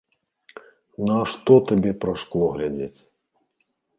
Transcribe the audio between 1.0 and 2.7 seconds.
Нашто табе праз шкло